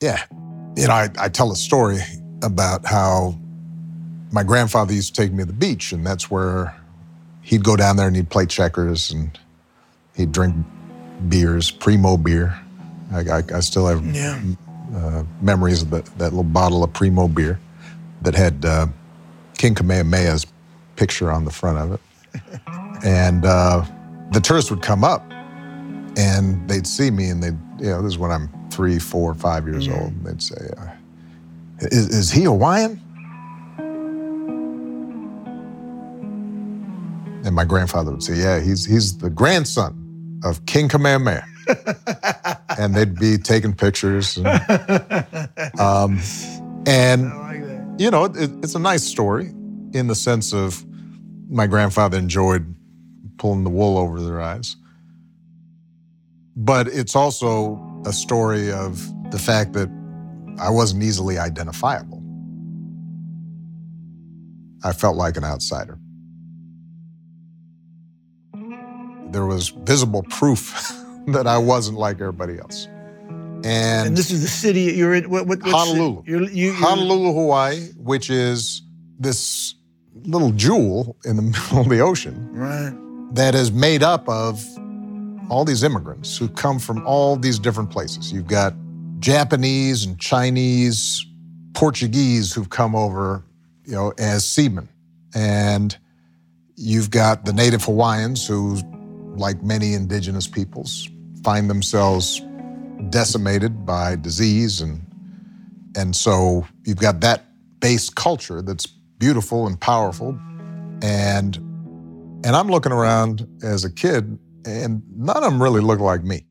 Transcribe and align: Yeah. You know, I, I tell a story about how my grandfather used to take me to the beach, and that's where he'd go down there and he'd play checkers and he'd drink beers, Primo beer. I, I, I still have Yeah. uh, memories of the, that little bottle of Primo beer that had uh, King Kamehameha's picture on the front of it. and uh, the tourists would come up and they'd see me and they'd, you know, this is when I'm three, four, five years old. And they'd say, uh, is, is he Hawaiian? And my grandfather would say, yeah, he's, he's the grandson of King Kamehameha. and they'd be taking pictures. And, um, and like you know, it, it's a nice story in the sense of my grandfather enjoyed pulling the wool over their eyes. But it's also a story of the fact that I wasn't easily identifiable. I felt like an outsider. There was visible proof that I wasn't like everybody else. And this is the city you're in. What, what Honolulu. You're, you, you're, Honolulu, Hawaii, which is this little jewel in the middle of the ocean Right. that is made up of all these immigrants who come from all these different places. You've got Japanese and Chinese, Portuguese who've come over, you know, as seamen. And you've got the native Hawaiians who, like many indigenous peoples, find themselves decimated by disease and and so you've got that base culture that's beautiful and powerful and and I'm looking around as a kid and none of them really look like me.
Yeah. 0.00 0.22
You 0.76 0.86
know, 0.86 0.94
I, 0.94 1.08
I 1.18 1.28
tell 1.28 1.50
a 1.50 1.56
story 1.56 1.98
about 2.42 2.86
how 2.86 3.36
my 4.30 4.42
grandfather 4.44 4.92
used 4.92 5.14
to 5.14 5.22
take 5.22 5.32
me 5.32 5.38
to 5.38 5.46
the 5.46 5.52
beach, 5.52 5.92
and 5.92 6.06
that's 6.06 6.30
where 6.30 6.76
he'd 7.42 7.64
go 7.64 7.76
down 7.76 7.96
there 7.96 8.06
and 8.06 8.14
he'd 8.14 8.30
play 8.30 8.46
checkers 8.46 9.10
and 9.10 9.38
he'd 10.14 10.30
drink 10.32 10.54
beers, 11.28 11.70
Primo 11.70 12.16
beer. 12.16 12.58
I, 13.12 13.20
I, 13.20 13.42
I 13.54 13.60
still 13.60 13.86
have 13.86 14.04
Yeah. 14.14 14.38
uh, 14.94 15.24
memories 15.40 15.82
of 15.82 15.90
the, 15.90 16.02
that 16.18 16.30
little 16.30 16.44
bottle 16.44 16.84
of 16.84 16.92
Primo 16.92 17.26
beer 17.26 17.58
that 18.22 18.34
had 18.34 18.64
uh, 18.64 18.86
King 19.56 19.74
Kamehameha's 19.74 20.46
picture 20.96 21.32
on 21.32 21.44
the 21.44 21.50
front 21.50 21.78
of 21.78 21.92
it. 21.92 22.60
and 23.04 23.44
uh, 23.44 23.84
the 24.32 24.40
tourists 24.40 24.70
would 24.70 24.82
come 24.82 25.02
up 25.02 25.24
and 26.16 26.68
they'd 26.68 26.86
see 26.86 27.10
me 27.10 27.30
and 27.30 27.42
they'd, 27.42 27.58
you 27.80 27.86
know, 27.90 28.02
this 28.02 28.12
is 28.12 28.18
when 28.18 28.30
I'm 28.30 28.48
three, 28.78 29.00
four, 29.00 29.34
five 29.34 29.66
years 29.66 29.88
old. 29.88 30.12
And 30.12 30.24
they'd 30.24 30.40
say, 30.40 30.70
uh, 30.78 30.86
is, 31.80 32.10
is 32.10 32.30
he 32.30 32.44
Hawaiian? 32.44 33.02
And 37.44 37.56
my 37.56 37.64
grandfather 37.64 38.12
would 38.12 38.22
say, 38.22 38.36
yeah, 38.36 38.60
he's, 38.60 38.84
he's 38.84 39.18
the 39.18 39.30
grandson 39.30 40.40
of 40.44 40.64
King 40.66 40.88
Kamehameha. 40.88 41.44
and 42.78 42.94
they'd 42.94 43.18
be 43.18 43.36
taking 43.36 43.74
pictures. 43.74 44.36
And, 44.36 44.46
um, 45.80 46.20
and 46.86 47.36
like 47.36 47.60
you 47.98 48.12
know, 48.12 48.26
it, 48.26 48.48
it's 48.62 48.76
a 48.76 48.78
nice 48.78 49.02
story 49.02 49.46
in 49.92 50.06
the 50.06 50.14
sense 50.14 50.54
of 50.54 50.86
my 51.50 51.66
grandfather 51.66 52.16
enjoyed 52.16 52.76
pulling 53.38 53.64
the 53.64 53.70
wool 53.70 53.98
over 53.98 54.20
their 54.20 54.40
eyes. 54.40 54.76
But 56.54 56.86
it's 56.86 57.16
also 57.16 57.87
a 58.06 58.12
story 58.12 58.72
of 58.72 59.00
the 59.30 59.38
fact 59.38 59.72
that 59.74 59.88
I 60.58 60.70
wasn't 60.70 61.02
easily 61.02 61.38
identifiable. 61.38 62.22
I 64.84 64.92
felt 64.92 65.16
like 65.16 65.36
an 65.36 65.44
outsider. 65.44 65.98
There 69.30 69.44
was 69.46 69.68
visible 69.68 70.22
proof 70.24 70.72
that 71.28 71.46
I 71.46 71.58
wasn't 71.58 71.98
like 71.98 72.20
everybody 72.20 72.58
else. 72.58 72.88
And 73.64 74.16
this 74.16 74.30
is 74.30 74.40
the 74.42 74.48
city 74.48 74.82
you're 74.82 75.14
in. 75.14 75.28
What, 75.28 75.46
what 75.46 75.60
Honolulu. 75.62 76.22
You're, 76.26 76.42
you, 76.42 76.66
you're, 76.66 76.74
Honolulu, 76.74 77.32
Hawaii, 77.32 77.88
which 77.96 78.30
is 78.30 78.82
this 79.18 79.74
little 80.24 80.52
jewel 80.52 81.16
in 81.24 81.36
the 81.36 81.42
middle 81.52 81.80
of 81.80 81.88
the 81.88 82.00
ocean 82.00 82.48
Right. 82.52 82.94
that 83.34 83.54
is 83.56 83.72
made 83.72 84.02
up 84.02 84.28
of 84.28 84.64
all 85.48 85.64
these 85.64 85.82
immigrants 85.82 86.36
who 86.36 86.48
come 86.48 86.78
from 86.78 87.06
all 87.06 87.36
these 87.36 87.58
different 87.58 87.90
places. 87.90 88.32
You've 88.32 88.46
got 88.46 88.74
Japanese 89.18 90.04
and 90.04 90.18
Chinese, 90.18 91.24
Portuguese 91.74 92.52
who've 92.52 92.70
come 92.70 92.94
over, 92.94 93.44
you 93.84 93.92
know, 93.92 94.12
as 94.18 94.46
seamen. 94.46 94.88
And 95.34 95.96
you've 96.76 97.10
got 97.10 97.44
the 97.44 97.52
native 97.52 97.84
Hawaiians 97.84 98.46
who, 98.46 98.76
like 99.36 99.62
many 99.62 99.94
indigenous 99.94 100.46
peoples, 100.46 101.08
find 101.42 101.70
themselves 101.70 102.42
decimated 103.10 103.86
by 103.86 104.16
disease 104.16 104.80
and 104.80 105.04
and 105.96 106.14
so 106.14 106.66
you've 106.84 106.98
got 106.98 107.20
that 107.20 107.44
base 107.80 108.10
culture 108.10 108.60
that's 108.60 108.86
beautiful 108.86 109.66
and 109.66 109.80
powerful 109.80 110.38
and 111.02 111.56
and 112.44 112.56
I'm 112.56 112.68
looking 112.68 112.92
around 112.92 113.46
as 113.62 113.84
a 113.84 113.90
kid 113.90 114.38
and 114.68 115.02
none 115.16 115.36
of 115.36 115.50
them 115.50 115.62
really 115.62 115.80
look 115.80 116.00
like 116.00 116.22
me. 116.22 116.47